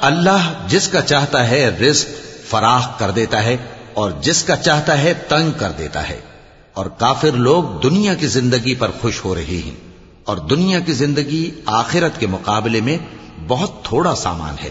اللہ 0.06 0.52
جس 0.68 0.88
کا 0.88 1.00
چاہتا 1.00 1.48
ہے 1.48 1.68
رزق 1.68 2.08
فراخ 2.50 2.98
کر 2.98 3.10
دیتا 3.10 3.44
ہے 3.44 3.56
اور 3.94 4.10
جس 4.20 4.42
کا 4.42 4.56
چاہتا 4.56 5.02
ہے 5.02 5.14
تنگ 5.28 5.50
کر 5.58 5.70
دیتا 5.70 6.08
ہے 6.08 6.20
اور 6.72 6.86
کافر 6.86 7.32
لوگ 7.32 7.64
دنیا 7.82 8.14
کی 8.14 8.26
زندگی 8.26 8.74
پر 8.74 8.90
خوش 9.00 9.24
ہو 9.24 9.34
رہے 9.34 9.60
ہیں 9.64 9.74
اور 10.24 10.36
دنیا 10.36 10.80
کی 10.80 10.92
زندگی 10.92 11.50
آخرت 11.66 12.20
کے 12.20 12.26
مقابلے 12.26 12.80
میں 12.80 12.98
بہت 13.48 13.84
تھوڑا 13.84 14.14
سامان 14.14 14.54
ہے 14.64 14.70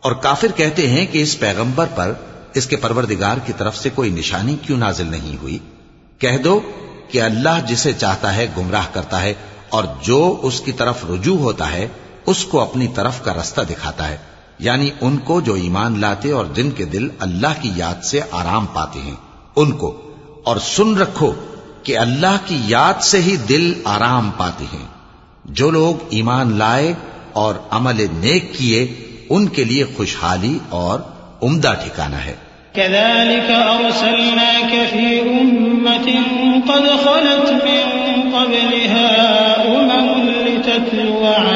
اور 0.00 0.12
کافر 0.12 0.48
کہتے 0.56 0.88
ہیں 0.88 1.06
کہ 1.06 1.22
اس 1.22 1.38
پیغمبر 1.38 1.86
پر 1.94 2.12
اس 2.54 2.66
کے 2.66 2.76
پروردگار 2.76 3.36
کی 3.46 3.52
طرف 3.58 3.76
سے 3.76 3.90
کوئی 3.90 4.10
نشانی 4.10 4.56
کیوں 4.62 4.78
نازل 4.78 5.06
نہیں 5.06 5.36
ہوئی؟ 5.42 5.58
کہہ 6.18 6.36
دو 6.36 6.60
کہ 7.08 7.22
اللہ 7.22 7.66
جسے 7.66 7.92
چاہتا 7.92 8.36
ہے 8.36 8.46
گمراہ 8.56 8.86
کرتا 8.92 9.22
ہے 9.22 9.34
اور 9.68 9.84
جو 10.02 10.38
اس 10.42 10.60
کی 10.60 10.72
طرف 10.72 11.04
رجوع 11.10 11.38
ہوتا 11.38 11.72
ہے، 11.72 11.88
اس 12.26 12.44
کو 12.44 12.60
اپنی 12.60 12.86
طرف 12.94 13.24
کا 13.24 13.34
رستہ 13.34 13.60
دکھاتا 13.60 14.08
ہے۔ 14.08 14.16
یعنی 14.58 14.90
ان 15.00 15.16
کو 15.16 15.40
جو 15.40 15.54
ایمان 15.54 16.00
لاتے 16.00 16.30
اور 16.30 16.44
جن 16.54 16.70
کے 16.70 16.84
دل 16.84 17.08
اللہ 17.18 17.62
کی 17.62 17.70
یاد 17.76 18.04
سے 18.04 18.20
آرام 18.30 18.66
پاتے 18.66 19.00
ہیں۔ 19.00 19.14
ان 19.56 19.72
کو۔ 19.72 20.02
اور 20.44 20.56
سن 20.56 20.96
رکھو 20.96 21.32
کہ 21.82 21.98
اللہ 21.98 22.36
کی 22.46 22.58
یاد 22.66 23.02
سے 23.02 23.22
ہی 23.22 23.36
دل 23.36 23.72
آرام 23.84 24.30
پاتے 24.36 24.64
ہیں۔ 24.72 24.86
جو 25.44 25.70
لوگ 25.70 26.06
ایمان 26.10 26.58
لائے 26.58 26.94
اور 27.32 27.54
عمل 27.70 28.06
نیک 28.12 28.54
کیے، 28.54 28.94
ان 29.30 29.46
کے 29.46 29.64
لیے 29.64 29.84
خوشحالی 29.96 30.58
اور 30.68 31.00
عمدہ 31.42 31.74
ٹھکانہ 31.84 32.16
ہے۔ 32.16 32.34
كذلك 32.72 33.50
أرسلناك 33.50 34.74
في 34.90 35.20
أمة 35.20 36.10
قد 36.66 37.04
خلت 37.04 37.52
من 37.52 38.20
قبلها 38.20 39.26
أمم 39.66 40.28
لتتلو 40.28 41.55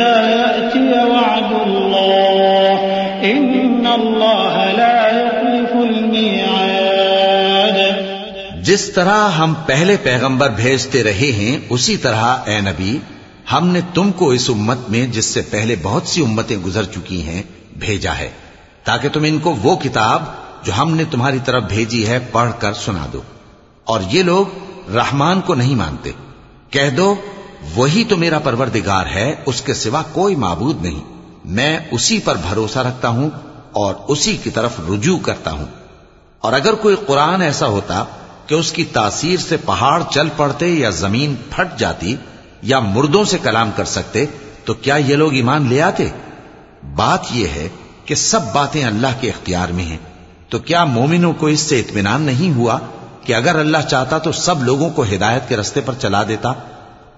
حتى 0.00 0.30
يأتي 0.30 1.12
وعد 1.12 1.52
الله. 1.52 2.86
إن 3.22 3.86
الله 3.86 4.76
لا 4.76 5.08
يخلف 5.08 5.76
الميعاد. 5.76 6.60
جس 8.62 8.90
طرح 8.92 9.28
ہم 9.30 9.54
پہلے 9.66 9.96
پیغمبر 10.02 10.50
بھیجتے 10.50 11.02
رہے 11.02 11.32
ہیں، 11.32 11.66
اسی 11.70 11.96
طرح 11.96 12.24
اے 12.24 12.60
نبی، 12.60 12.98
ہم 13.52 13.68
نے 13.68 13.80
تم 13.94 14.12
کو 14.12 14.30
اس 14.30 14.50
امت 14.50 14.78
میں، 14.88 15.06
جس 15.06 15.24
سے 15.24 15.42
پہلے 15.50 15.76
بہت 15.82 16.06
سی 16.06 16.22
امتیں 16.22 16.56
گزر 16.56 16.84
چکی 16.84 17.22
ہیں، 17.22 17.42
بھیجا 17.78 18.18
ہے۔ 18.18 18.30
تاکہ 18.84 19.08
تم 19.08 19.24
ان 19.24 19.38
کو 19.38 19.56
وہ 19.62 19.76
کتاب 19.76 20.22
جو 20.62 20.72
ہم 20.78 20.94
نے 20.94 21.04
تمہاری 21.10 21.38
طرف 21.44 21.62
بھیجی 21.62 22.08
ہے، 22.08 22.18
پڑھ 22.32 22.50
کر 22.58 22.72
سنا 22.72 23.06
دو۔ 23.12 23.20
اور 23.84 24.00
یہ 24.10 24.22
لوگ 24.22 24.46
رحمان 24.96 25.40
کو 25.40 25.54
نہیں 25.54 25.74
مانتے۔ 25.74 26.10
کہہ 26.70 26.90
دو 26.96 27.14
وہی 27.76 28.04
تو 28.04 28.16
میرا 28.16 28.38
پروردگار 28.38 29.06
ہے، 29.06 29.34
اس 29.46 29.62
کے 29.62 29.74
سوا 29.74 30.02
کوئی 30.12 30.34
معبود 30.34 30.82
نہیں۔ 30.82 31.00
میں 31.44 31.78
اسی 31.90 32.20
پر 32.20 32.36
بھروسہ 32.36 32.78
رکھتا 32.78 33.08
ہوں 33.08 33.30
اور 33.72 33.94
اسی 34.08 34.36
کی 34.36 34.50
طرف 34.50 34.70
رجوع 34.90 35.18
کرتا 35.18 35.50
ہوں۔ 35.50 35.66
اور 36.38 36.52
اگر 36.52 36.74
کوئی 36.74 36.96
قرآن 37.06 37.42
ایسا 37.42 37.66
ہوتا 37.66 38.04
کہ 38.46 38.54
اس 38.54 38.72
کی 38.72 38.84
تاثیر 38.84 39.36
سے 39.36 39.56
پہاڑ 39.56 40.02
چل 40.10 40.28
پڑتے 40.36 40.66
یا 40.66 40.90
زمین 40.90 41.34
پھٹ 41.50 41.78
جاتی 41.78 42.16
یا 42.62 42.78
مردوں 42.78 43.24
سے 43.24 43.38
کلام 43.42 43.70
کر 43.76 43.84
سکتے، 43.84 44.26
تو 44.64 44.74
کیا 44.74 44.96
یہ 44.96 45.16
لوگ 45.16 45.34
ایمان 45.34 45.68
لے 45.68 45.82
آتے؟ 45.82 46.08
بات 46.96 47.20
یہ 47.30 47.48
ہے 47.48 47.68
کہ 48.04 48.14
سب 48.14 48.40
باتیں 48.52 48.84
اللہ 48.84 49.20
کے 49.20 49.28
اختیار 49.28 49.68
میں 49.68 49.84
ہیں۔ 49.84 49.98
تو 50.48 50.58
کیا 50.58 50.84
مومنوں 50.84 51.32
کو 51.32 51.46
اس 51.46 51.60
سے 51.60 51.80
اطمینان 51.80 52.22
نہیں 52.22 52.54
ہوا 52.54 52.78
کہ 53.24 53.34
اگر 53.34 53.58
اللہ 53.58 53.78
چاہتا 53.90 54.18
تو 54.18 54.32
سب 54.32 54.64
لوگوں 54.64 54.90
کو 54.90 55.02
ہدایت 55.02 55.48
کے 55.48 55.56
رستے 55.56 55.80
پر 55.80 55.94
چلا 55.94 56.22
دیتا؟ 56.28 56.52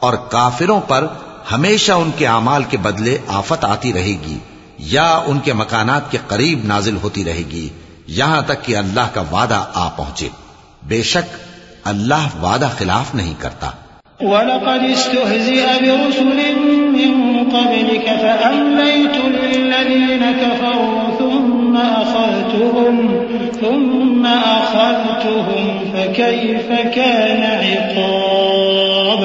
اور 0.03 0.15
کافروں 0.15 0.81
پر 0.81 1.07
ہمیشہ 1.53 1.93
ان 1.93 2.11
کے 2.19 2.27
اعمال 2.27 2.65
کے 2.65 2.77
بدلے 2.77 3.19
آفت 3.29 3.65
آتی 3.65 3.93
رہے 3.93 4.13
گی، 4.27 4.39
یا 4.79 5.21
ان 5.27 5.39
کے 5.39 5.53
مکانات 5.53 6.11
کے 6.11 6.19
قریب 6.27 6.65
نازل 6.65 6.97
ہوتی 7.03 7.25
رہے 7.25 7.43
گی، 7.51 7.69
یہاں 8.07 8.43
تک 8.43 8.65
کہ 8.65 8.77
اللہ 8.77 9.15
کا 9.15 9.23
وعدہ 9.33 9.65
آ 9.75 9.89
پہنچے۔ 9.89 10.29
بے 10.83 11.03
شک 11.03 11.37
اللہ 11.85 12.43
وعدہ 12.43 12.69
خلاف 12.79 13.15
نہیں 13.15 13.35
کرتا۔ 13.39 13.71
ولقد 14.21 14.67
استهزئ 14.67 15.67
برسل 15.67 16.71
من 16.71 17.43
قبلك 17.53 18.21
فأمليت 18.21 19.25
للذين 19.25 20.23
كفروا 20.41 21.19
ثم 21.19 21.79
أخذتهم 21.79 23.17
ثم 23.61 24.27
أخذتهم، 24.45 25.93
فكيف 25.93 26.95
كان 26.95 27.43
عقاب 27.43 29.25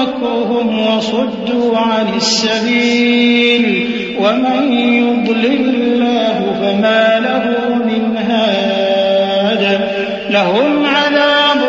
مكرهم 0.00 0.86
وصدوا 0.86 1.78
عن 1.78 2.06
السبيل 2.16 3.64
ومن 4.20 4.72
يضلل 4.72 5.74
الله 5.74 6.56
فما 6.60 7.20
له 7.20 7.74
من 7.74 8.16
هاد 8.16 9.80
لهم 10.30 10.86
عذاب 10.86 11.60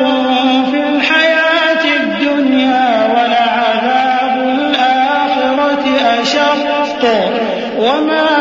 في 0.72 0.80
الحياة 0.96 1.84
الدنيا 2.04 2.89
ولعذاب 3.13 4.36
الآخرة 4.50 5.86
أشق. 6.22 7.04
وما 7.80 8.40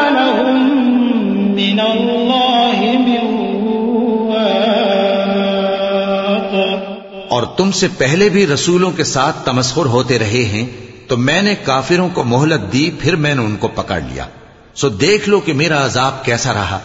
تم 7.61 7.73
سے 7.73 7.89
پہلے 7.99 8.29
بھی 8.29 8.47
رسولوں 8.47 8.91
کے 8.91 9.05
ساتھ 9.05 9.37
تمسخر 9.45 9.87
ہوتے 9.87 10.19
رہے 10.19 10.45
ہیں، 10.45 10.67
تو 11.09 11.17
میں 11.17 11.43
نے 11.43 11.55
کافروں 11.55 12.09
کو 12.15 12.25
مہلت 12.25 12.73
دی، 12.73 12.91
پھر 13.01 13.17
میں 13.17 13.35
نے 13.35 13.43
ان 13.43 13.57
کو 13.57 13.69
پکڑ 13.69 14.01
لیا۔ 14.01 14.27
سو 14.75 14.89
دیکھ 14.89 15.29
لو 15.29 15.41
کہ 15.41 15.53
میرا 15.53 15.85
عذاب 15.85 16.25
کیسا 16.25 16.55
رہا۔ 16.55 16.79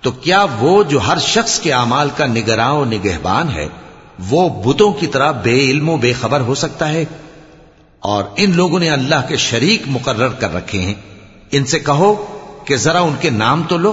تو 0.00 0.10
کیا 0.10 0.46
وہ 0.58 0.82
جو 0.82 0.98
ہر 0.98 1.18
شخص 1.18 1.60
کے 1.60 1.72
اعمال 1.72 2.08
کا 2.16 2.26
نگراں 2.26 2.72
و 2.72 2.84
نگہبان 2.84 3.48
ہے، 3.50 3.68
وہ 4.28 4.62
بتوں 4.64 4.92
کی 4.92 5.06
طرح 5.06 5.30
بے 5.30 5.70
علم 5.70 5.88
و 5.88 5.96
بے 5.96 6.12
خبر 6.12 6.40
ہو 6.40 6.54
سکتا 6.54 6.88
ہے؟ 6.88 7.04
اور 8.00 8.24
ان 8.36 8.56
لوگوں 8.56 8.78
نے 8.78 8.90
اللہ 8.90 9.28
کے 9.28 9.36
شریک 9.36 9.82
مقرر 9.86 10.28
کر 10.28 10.54
رکھے 10.54 10.78
ہیں۔ 10.78 10.94
ان 11.52 11.64
سے 11.64 11.78
کہو 11.78 12.38
کہ 12.64 12.76
ذرا 12.76 13.00
ان 13.00 13.14
کے 13.20 13.30
نام 13.30 13.62
تو 13.68 13.76
لو۔ 13.76 13.92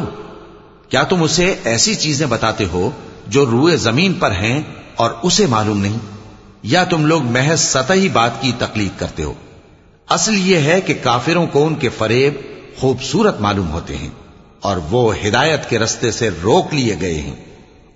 کیا 0.90 1.04
تم 1.04 1.24
اسے 1.24 1.56
ایسی 1.64 1.96
چیزیں 1.96 2.28
بتاتے 2.28 2.66
ہو 2.74 2.92
جو 3.28 3.46
روئے 3.46 3.78
زمین 3.78 4.14
پر 4.14 4.32
ہیں 4.32 4.62
اور 5.00 5.12
اسے 5.24 5.46
معلوم 5.46 5.78
نہیں۔ 5.78 5.98
یا 6.64 6.84
تم 6.84 7.06
لوگ 7.06 7.24
محض 7.24 7.60
سطحی 7.60 8.10
بات 8.10 8.32
کی 8.42 8.52
تقلید 8.60 9.00
کرتے 9.00 9.24
ہو۔ 9.24 9.34
اصل 10.10 10.38
یہ 10.38 10.58
ہے 10.58 10.82
کہ 10.82 10.94
کافروں 11.04 11.48
کو 11.48 11.66
ان 11.66 11.76
کے 11.76 11.90
فریب 11.90 12.34
خوبصورت 12.80 13.42
معلوم 13.42 13.72
ہوتے 13.72 13.98
ہیں 13.98 14.10
اور 14.60 14.78
وہ 14.78 15.14
ہدایت 15.28 15.70
کے 15.70 15.80
رستے 15.80 16.12
سے 16.12 16.30
روک 16.44 16.74
لیے 16.74 16.96
گئے 17.02 17.22
ہیں۔ 17.22 17.36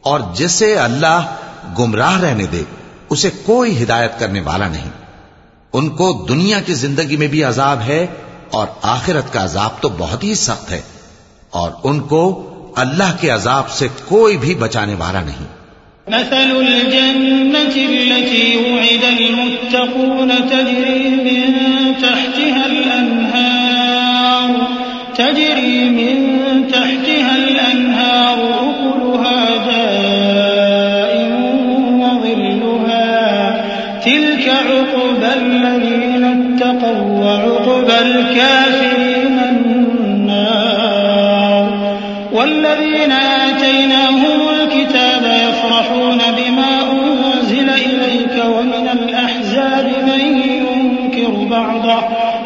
اور 0.02 0.20
جسے 0.34 0.76
اللہ 0.76 1.36
گمراہ 1.80 2.20
رہنے 2.20 2.46
دے، 2.46 2.64
اسے 3.10 3.30
کوئی 3.46 3.84
ہدایت 3.84 4.12
کرنے 4.20 4.42
والا 4.42 4.68
نہیں۔ 4.68 4.90
ان 5.74 5.90
کو 5.90 6.26
دنیا 6.30 6.62
کی 6.62 6.74
زندگی 6.74 7.18
میں 7.18 7.28
بھی 7.28 7.44
عذاب 7.44 7.82
ہے 7.82 8.06
اور 8.52 8.68
آخرت 8.82 9.34
کا 9.34 9.44
عذاب 9.44 9.70
تو 9.82 9.90
بہت 9.98 10.24
ہی 10.24 10.36
سخت 10.36 10.72
ہے۔ 10.72 10.82
اور 11.50 11.72
ان 11.84 12.00
کو 12.00 12.50
اللہ 12.76 13.16
کے 13.20 13.30
عذاب 13.30 13.72
سے 13.72 13.88
کوئی 14.06 14.38
بھی 14.38 14.56
بچانے 14.56 14.96
والا 14.96 15.22
نہیں۔ 15.22 15.63
مثل 16.08 16.52
الجنة 16.62 17.76
التي 17.76 18.58
وعد 18.58 19.04
المتقون 19.20 20.30
تجري 20.50 21.10
من 21.10 21.54
تحتها 22.02 22.66
الأنهار 22.66 24.68
تجري 25.16 25.90
من 25.90 26.68
تحتها 26.68 27.38
الأنهار 27.38 28.38
أكلها 28.70 29.66
دائم 29.66 31.34
وظلها 32.02 33.64
تلك 34.06 34.50
عقبى 34.50 35.34
الذين 35.42 36.24
اتقوا 36.26 37.20
وعقبى 37.20 38.00
الكافرين 38.00 38.83
يفرحون 45.94 46.18
بما 46.18 46.92
أنزل 46.92 47.70
إليك 47.70 48.46
ومن 48.46 48.90
الأحزاب 48.94 49.92
من 50.06 50.38
ينكر 50.38 51.32
بعضه 51.32 52.02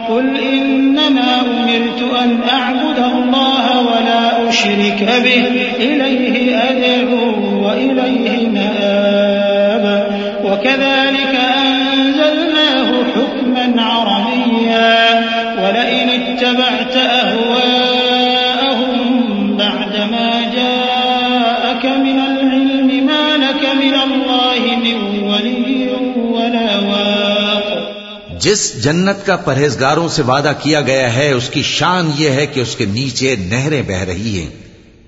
قل 0.09 0.37
إنما 0.37 1.41
أمرت 1.41 2.01
أن 2.23 2.39
أعبد 2.49 2.99
الله 2.99 3.79
ولا 3.81 4.49
أشرك 4.49 5.03
به 5.23 5.65
إليه 5.79 6.57
أدعو 6.57 7.65
وإليه 7.65 8.47
مآب 8.47 10.07
وكذلك 10.43 11.16
جس 28.47 28.83
جنت 28.83 29.25
کا 29.25 29.35
پرہیزگاروں 29.35 30.07
سے 30.07 30.21
وعدہ 30.21 30.51
کیا 30.59 30.81
گیا 30.81 31.13
ہے، 31.13 31.31
اس 31.31 31.49
کی 31.49 31.63
شان 31.63 32.11
یہ 32.15 32.29
ہے 32.29 32.45
کہ 32.45 32.59
اس 32.59 32.75
کے 32.75 32.85
نیچے 32.85 33.35
نہریں 33.35 33.81
بہ 33.81 33.93
رہی 33.93 34.39
ہیں۔ 34.39 34.49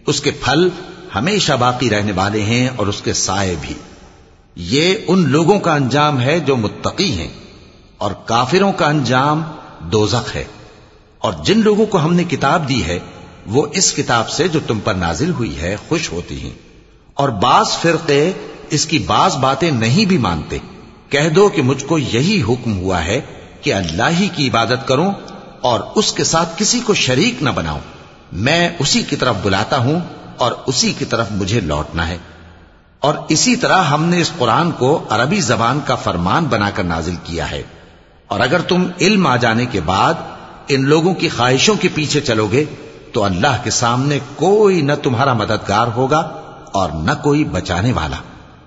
اس 0.07 0.21
کے 0.21 0.31
پھل 0.31 0.69
ہمیشہ 1.15 1.53
باقی 1.53 1.89
رہنے 1.89 2.11
والے 2.11 2.41
ہیں 2.41 2.69
اور 2.75 2.87
اس 2.87 3.01
کے 3.01 3.13
سائے 3.13 3.55
بھی۔ 3.61 3.73
یہ 4.55 4.95
ان 5.07 5.29
لوگوں 5.29 5.59
کا 5.59 5.73
انجام 5.73 6.21
ہے 6.21 6.39
جو 6.39 6.55
متقی 6.55 7.11
ہیں 7.11 7.27
اور 7.97 8.11
کافروں 8.25 8.71
کا 8.71 8.87
انجام 8.87 9.43
دوزخ 9.79 10.35
ہے۔ 10.35 10.43
اور 11.19 11.33
جن 11.45 11.59
لوگوں 11.59 11.85
کو 11.85 12.03
ہم 12.03 12.13
نے 12.13 12.23
کتاب 12.23 12.69
دی 12.69 12.83
ہے، 12.83 12.99
وہ 13.45 13.67
اس 13.73 13.93
کتاب 13.93 14.29
سے 14.29 14.47
جو 14.47 14.59
تم 14.67 14.79
پر 14.79 14.93
نازل 14.93 15.31
ہوئی 15.31 15.57
ہے، 15.61 15.75
خوش 15.87 16.11
ہوتی 16.11 16.41
ہیں۔ 16.41 16.53
اور 17.13 17.29
بعض 17.29 17.65
فرقے 17.81 18.31
اس 18.69 18.85
کی 18.85 18.99
بعض 18.99 19.37
باتیں 19.37 19.71
نہیں 19.71 20.05
بھی 20.05 20.17
مانتے۔ 20.17 20.57
کہہ 21.09 21.29
دو 21.29 21.49
کہ 21.49 21.61
مجھ 21.61 21.85
کو 21.85 21.97
یہی 21.97 22.43
حکم 22.49 22.77
ہوا 22.77 23.05
ہے 23.05 23.21
کہ 23.61 23.73
اللہ 23.73 24.09
ہی 24.19 24.27
کی 24.35 24.49
عبادت 24.49 24.87
کروں 24.87 25.11
اور 25.61 25.79
اس 25.95 26.11
کے 26.11 26.23
ساتھ 26.23 26.49
کسی 26.57 26.79
کو 26.79 26.93
شریک 26.93 27.43
نہ 27.43 27.49
بناؤں۔ 27.49 27.79
میں 28.31 28.69
اسی 28.79 29.03
کی 29.03 29.15
طرف 29.15 29.35
بلاتا 29.43 29.77
ہوں 29.77 29.99
اور 30.37 30.51
اسی 30.65 30.93
کی 30.97 31.05
طرف 31.05 31.27
مجھے 31.31 31.59
لوٹنا 31.59 32.07
ہے۔ 32.07 32.17
اور 32.99 33.13
اسی 33.29 33.55
طرح 33.55 33.83
ہم 33.83 34.05
نے 34.05 34.21
اس 34.21 34.31
قرآن 34.37 34.71
کو 34.71 35.03
عربی 35.09 35.39
زبان 35.39 35.79
کا 35.85 35.95
فرمان 35.95 36.45
بنا 36.45 36.69
کر 36.69 36.83
نازل 36.83 37.15
کیا 37.23 37.51
ہے۔ 37.51 37.63
اور 38.27 38.39
اگر 38.39 38.61
تم 38.61 38.87
علم 39.01 39.27
آ 39.27 39.35
جانے 39.35 39.65
کے 39.65 39.81
بعد 39.81 40.13
ان 40.67 40.85
لوگوں 40.85 41.13
کی 41.13 41.29
خواہشوں 41.29 41.75
کے 41.75 41.87
پیچھے 41.93 42.21
چلو 42.21 42.47
گے، 42.51 42.65
تو 43.13 43.23
اللہ 43.23 43.57
کے 43.63 43.69
سامنے 43.69 44.19
کوئی 44.35 44.81
نہ 44.81 44.93
تمہارا 45.03 45.33
مددگار 45.33 45.87
ہوگا 45.87 46.41
اور 46.71 46.89
نہ 46.89 47.11
کوئی 47.23 47.43
بچانے 47.43 47.91
والا۔ 47.91 48.17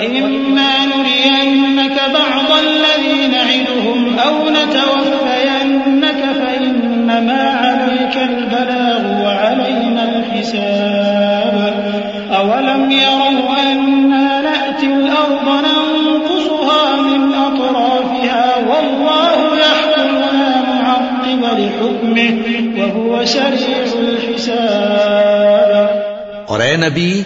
وإما 0.00 0.72
نرينك 0.86 1.96
بعض 2.14 2.50
الذي 2.58 3.26
نعدهم 3.26 4.18
أو 4.18 4.34
نتوفينك 4.50 6.20
فإنما 6.40 7.42
عليك 7.64 8.16
البلاغ 8.16 9.02
وعلينا 9.24 10.02
الحساب. 10.08 11.56
أولم 12.32 12.90
يروا 12.90 13.72
أنا 13.72 14.40
نأتي 14.40 14.86
الأرض 14.86 15.46
ننقصها 15.66 16.84
من 17.02 17.34
أطرافها 17.34 18.46
والله 18.56 19.38
يحكم 19.58 20.10
لا 20.16 20.62
معقب 20.70 21.42
لحكمه 21.58 22.32
وهو 22.78 23.24
سريع 23.24 23.84
الحساب. 23.98 25.88
اور 26.46 26.60
اے 26.60 26.76
نبی 26.76 27.24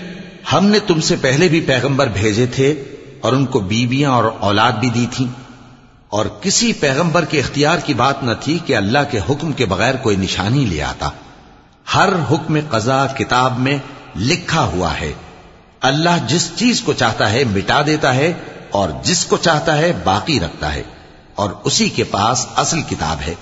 ہم 0.54 0.66
نے 0.66 0.78
تم 0.78 1.00
سے 1.00 1.16
پہلے 1.20 1.48
بھی 1.48 1.60
پیغمبر 1.60 2.06
بھیجے 2.06 2.46
تھے 2.46 2.84
اور 3.20 3.32
ان 3.32 3.46
کو 3.46 3.60
بیویاں 3.60 4.10
اور 4.10 4.24
اولاد 4.40 4.72
بھی 4.72 4.90
دی 4.90 5.06
تھیں۔ 5.12 5.26
اور 6.08 6.26
کسی 6.26 6.72
پیغمبر 6.72 7.24
کے 7.24 7.38
اختیار 7.38 7.78
کی 7.78 7.94
بات 7.94 8.22
نہ 8.22 8.30
تھی 8.40 8.58
کہ 8.66 8.76
اللہ 8.76 8.98
کے 9.10 9.20
حکم 9.30 9.52
کے 9.52 9.66
بغیر 9.66 9.94
کوئی 9.94 10.16
نشانی 10.16 10.64
لے 10.64 10.82
آتا۔ 10.82 11.10
ہر 11.94 12.08
حکم 12.30 12.58
قضا 12.70 13.06
کتاب 13.06 13.58
میں 13.58 13.78
لکھا 14.16 14.62
ہوا 14.62 15.00
ہے۔ 15.00 15.12
اللہ 15.80 16.26
جس 16.26 16.50
چیز 16.56 16.80
کو 16.80 16.92
چاہتا 16.92 17.32
ہے 17.32 17.44
مٹا 17.44 17.82
دیتا 17.86 18.14
ہے 18.14 18.32
اور 18.70 18.88
جس 19.02 19.24
کو 19.24 19.36
چاہتا 19.36 19.78
ہے 19.78 19.92
باقی 20.04 20.40
رکھتا 20.40 20.74
ہے۔ 20.74 20.82
اور 21.34 21.50
اسی 21.64 21.88
کے 21.88 22.04
پاس 22.04 22.46
اصل 22.56 22.82
کتاب 22.82 23.16
ہے۔ 23.26 23.34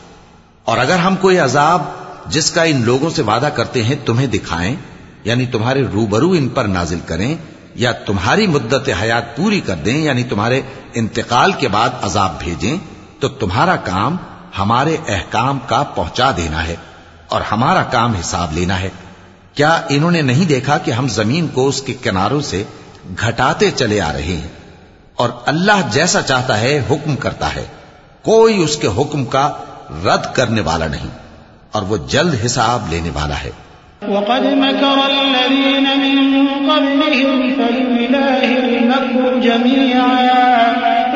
اور 0.64 0.78
اگر 0.78 0.98
ہم 0.98 1.16
کوئی 1.16 1.38
عذاب 1.38 1.82
جس 2.26 2.50
کا 2.50 2.62
ان 2.62 2.82
لوگوں 2.84 3.10
سے 3.10 3.22
وعدہ 3.22 3.48
کرتے 3.56 3.82
ہیں 3.82 3.96
تمہیں 4.06 4.26
دکھائیں 4.26 4.76
یعنی 5.24 5.46
تمہارے 5.46 5.82
روبرو 5.92 6.30
ان 6.30 6.48
پر 6.48 6.64
نازل 6.64 7.00
کریں 7.06 7.34
یا 7.74 7.92
تمہاری 8.06 8.46
مدت 8.46 8.88
حیات 9.02 9.36
پوری 9.36 9.60
کر 9.60 9.74
دیں 9.74 9.96
یعنی 9.98 10.22
تمہارے 10.24 10.60
انتقال 10.94 11.52
کے 11.52 11.68
بعد 11.68 11.88
عذاب 12.02 12.38
بھیجیں، 12.38 12.76
تو 13.20 13.28
تمہارا 13.28 13.76
کام 13.76 14.16
ہمارے 14.58 14.96
احکام 15.08 15.58
کا 15.66 15.82
پہنچا 15.94 16.30
دینا 16.36 16.66
ہے 16.66 16.76
اور 17.28 17.40
ہمارا 17.52 17.82
کام 17.82 18.14
حساب 18.14 18.52
لینا 18.52 18.80
ہے۔ 18.80 18.88
کیا 19.54 19.80
انہوں 19.88 20.10
نے 20.10 20.22
نہیں 20.22 20.44
دیکھا 20.44 20.78
کہ 20.78 20.90
ہم 20.90 21.08
زمین 21.08 21.48
کو 21.48 21.68
اس 21.68 21.82
کے 21.82 21.94
کناروں 22.02 22.40
سے 22.40 22.62
گھٹاتے 23.20 23.70
چلے 23.70 24.00
آ 24.00 24.12
رہے 24.12 24.36
ہیں؟ 24.36 24.48
اور 25.14 25.30
اللہ 25.46 25.88
جیسا 25.90 26.22
چاہتا 26.22 26.60
ہے 26.60 26.78
حکم 26.90 27.16
کرتا 27.16 27.54
ہے، 27.54 27.64
کوئی 28.22 28.62
اس 28.62 28.76
کے 28.76 28.88
حکم 28.98 29.24
کا 29.24 29.48
رد 30.04 30.34
کرنے 30.34 30.60
والا 30.60 30.86
نہیں، 30.86 31.08
اور 31.72 31.82
وہ 31.82 31.96
جلد 32.08 32.34
حساب 32.46 32.86
لینے 32.88 33.10
والا 33.10 33.40
ہے۔ 33.42 33.50
وقد 34.08 34.54
مكر 34.54 34.98
الذين 35.10 35.86
من 35.98 36.48
قبلهم 36.70 37.56
فلله 37.56 38.58
المكر 38.58 39.38
جميعا. 39.38 40.32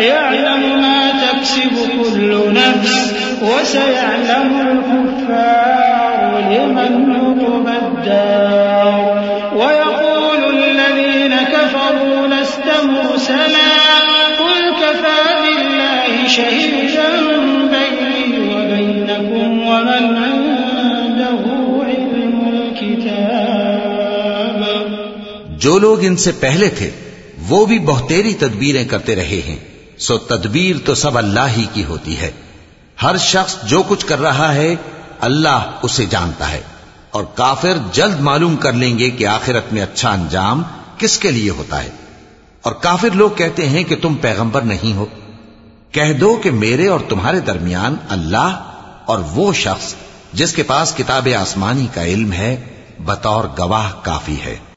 يعلم 0.01 0.81
ما 0.81 1.11
تكسب 1.11 1.73
كل 2.03 2.53
نفس 2.53 3.15
وسيعلم 3.43 4.51
الكفار 4.61 6.39
لمن 6.51 6.93
عقب 7.17 7.67
الدار. 7.83 9.25
ويقول 9.57 10.55
الذين 10.55 11.35
كفروا 11.37 12.27
لست 12.27 12.69
مرسلا. 12.85 13.77
قل 14.39 14.73
كفى 14.83 15.21
بالله 15.43 16.27
شهيدا 16.27 17.46
جو 25.57 25.79
لوگ 25.79 25.99
ان 26.01 26.17
سے 26.17 26.33
پہلے 26.33 26.69
تھے، 26.69 26.91
وہ 27.49 27.67
بھی 27.67 27.79
بہتیری 27.79 28.35
تدبیریں 28.35 28.89
کرتے 28.89 29.17
رہے 29.17 29.41
ہیں۔ 29.47 29.57
سو 29.99 30.19
تدبیر 30.19 30.77
تو 30.85 30.95
سب 30.95 31.19
اللہ 31.19 31.49
ہی 31.57 31.67
کی 31.73 31.85
ہوتی 31.85 32.19
ہے۔ 32.19 32.31
ہر 33.03 33.17
شخص 33.17 33.57
جو 33.65 33.83
کچھ 33.89 34.07
کر 34.07 34.21
رہا 34.21 34.55
ہے، 34.55 34.75
اللہ 35.21 35.71
اسے 35.83 36.07
جانتا 36.07 36.51
ہے۔ 36.51 36.61
اور 37.11 37.25
کافر 37.35 37.77
جلد 37.93 38.21
معلوم 38.21 38.57
کر 38.57 38.73
لیں 38.73 38.99
گے 38.99 39.11
کہ 39.11 39.27
آخرت 39.27 39.73
میں 39.73 39.83
اچھا 39.83 40.13
انجام 40.13 40.63
کس 40.99 41.19
کے 41.19 41.31
لیے 41.31 41.51
ہوتا 41.51 41.85
ہے۔ 41.85 41.91
اور 42.63 42.73
کافر 42.73 43.09
لوگ 43.15 43.31
کہتے 43.31 43.69
ہیں 43.69 43.85
کہ 43.85 43.97
تم 44.03 44.15
پیغمبر 44.15 44.63
نہیں 44.63 44.93
ہو۔ 44.93 45.07
کہہ 45.91 46.13
دو 46.13 46.41
کہ 46.43 46.51
میرے 46.51 46.89
اور 46.89 47.01
تمہارے 47.09 47.41
درمیان 47.41 47.97
اللہ 48.09 48.73
اور 49.05 49.19
وہ 49.19 49.53
شخص 49.53 49.95
جس 50.33 50.53
کے 50.53 50.63
پاس 50.63 50.95
کتاب 50.97 51.29
آسمانی 51.41 51.87
کا 51.95 52.05
علم 52.05 52.33
ہے، 52.33 52.65
بطور 52.99 53.45
گواہ 53.59 53.91
کافی 54.03 54.37
ہے۔ 54.45 54.57